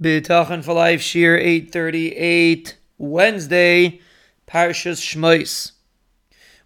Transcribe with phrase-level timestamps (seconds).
[0.00, 4.00] Bitachon for Life, Shiur 838, Wednesday,
[4.44, 5.70] Parshas Shmois.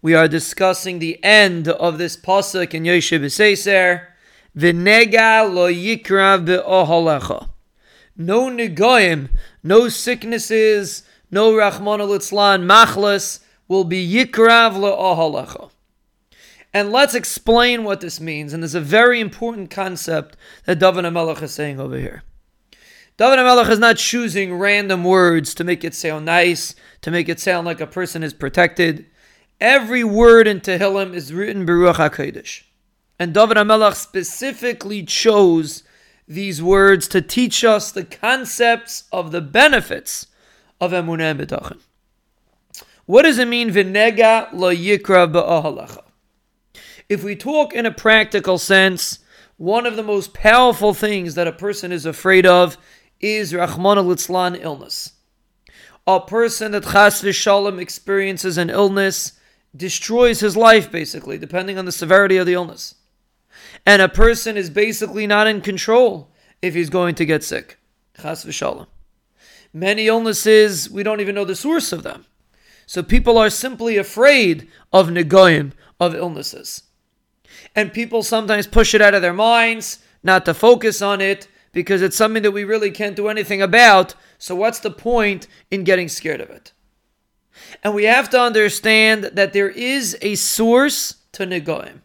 [0.00, 4.06] We are discussing the end of this pasuk in Yoshe B'Seiser,
[4.56, 7.48] V'nega lo yikrav be'ohalecha.
[8.16, 9.30] No negoim,
[9.60, 15.70] no sicknesses, no Rahman al-Itzlan, machlas, will be yikrav le'ohalecha.
[16.72, 18.52] And let's explain what this means.
[18.52, 22.22] And there's a very important concept that David HaMelech is saying over here.
[23.18, 27.40] David HaMelech is not choosing random words to make it sound nice, to make it
[27.40, 29.06] sound like a person is protected.
[29.58, 32.64] Every word in Tehillim is written Beruach HaKodesh.
[33.18, 35.82] And David HaMelech specifically chose
[36.28, 40.26] these words to teach us the concepts of the benefits
[40.78, 41.78] of Emunah and.
[43.06, 46.02] What does it mean, V'nega lo yikra ba'ahalacha?
[47.08, 49.20] If we talk in a practical sense,
[49.56, 52.76] one of the most powerful things that a person is afraid of
[53.20, 54.10] is Rahman al
[54.54, 55.12] illness.
[56.06, 59.32] A person that Chas v'shalom experiences an illness
[59.74, 62.94] destroys his life, basically, depending on the severity of the illness.
[63.84, 66.30] And a person is basically not in control
[66.62, 67.78] if he's going to get sick.
[68.20, 68.86] Chas v'shalom.
[69.72, 72.24] Many illnesses, we don't even know the source of them.
[72.86, 76.84] So people are simply afraid of negoim, of illnesses.
[77.74, 82.00] And people sometimes push it out of their minds, not to focus on it, because
[82.00, 84.14] it's something that we really can't do anything about.
[84.38, 86.72] So, what's the point in getting scared of it?
[87.84, 92.00] And we have to understand that there is a source to Negoim.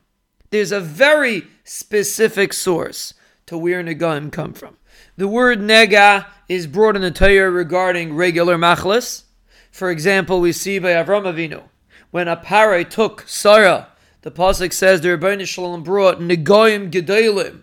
[0.50, 3.14] There's a very specific source
[3.46, 4.76] to where Negoim come from.
[5.16, 9.24] The word Nega is brought in the Torah regarding regular machlis.
[9.72, 11.64] For example, we see by Avram Avinu,
[12.12, 13.88] when a paray took Sarah,
[14.24, 17.62] the Pasuk says the Ribbono Shel Olam brought Negoim Gedolim,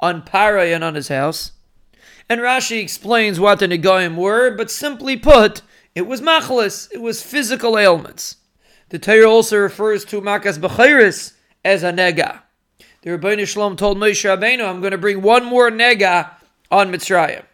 [0.00, 1.52] on Paray and on his house.
[2.28, 5.62] And Rashi explains what the Negoim were, but simply put,
[5.94, 8.36] it was machlis, it was physical ailments.
[8.88, 11.34] The Torah also refers to Makas Bechoros
[11.64, 12.40] as a nega.
[13.02, 16.30] The Ribbono Shel Olam told Moshe Rabbeinu, I'm going to bring one more nega
[16.70, 17.44] on Mitzrayim.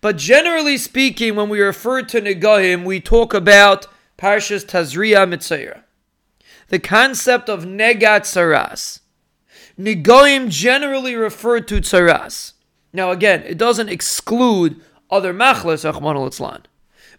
[0.00, 3.86] But generally speaking, when we refer to Negoim, we talk about
[4.18, 5.82] Parshas Tazria Metzora.
[6.68, 9.00] The concept of Negat Saras.
[9.78, 12.52] Nigoim generally refer to tsaras.
[12.92, 16.60] Now, again, it doesn't exclude other machlas, Achman al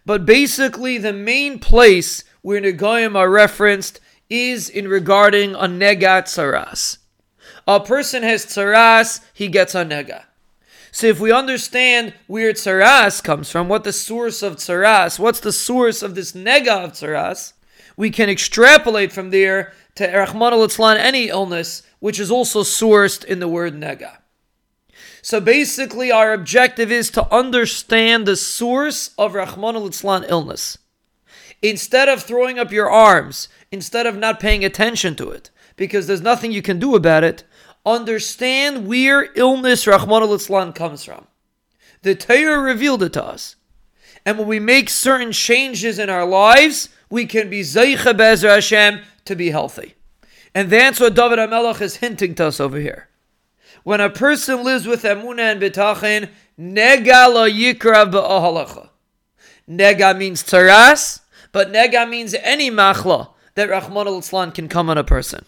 [0.06, 4.00] But basically, the main place where Nigoim are referenced
[4.30, 6.98] is in regarding a negat tsaras.
[7.66, 10.24] A person has tsaras, he gets a nega.
[10.92, 15.52] So if we understand where tsaras comes from, what the source of tsaras, what's the
[15.52, 17.52] source of this nega of tsaras,
[17.96, 23.38] we can extrapolate from there to Rahman al any illness which is also sourced in
[23.38, 24.18] the word nega.
[25.22, 29.90] So basically, our objective is to understand the source of Rahman al
[30.28, 30.76] illness.
[31.62, 36.20] Instead of throwing up your arms, instead of not paying attention to it, because there's
[36.20, 37.44] nothing you can do about it,
[37.86, 41.26] understand where illness Rahman al comes from.
[42.02, 43.56] The Torah revealed it to us.
[44.26, 49.00] And when we make certain changes in our lives, we can be Zaycha Bezer Hashem
[49.24, 49.94] to be healthy.
[50.54, 53.08] And that's what David HaMelech is hinting to us over here.
[53.82, 58.88] When a person lives with emunah and bitachin, nega lo yikra ba'ahalacha.
[59.68, 61.20] Nega means taras,
[61.52, 64.22] but nega means any machla that Rahman al
[64.52, 65.44] can come on a person.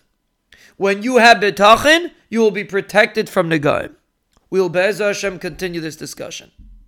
[0.76, 3.94] When you have bitachin, you will be protected from negaim.
[4.50, 6.50] We will Be'ez Hashem continue this discussion.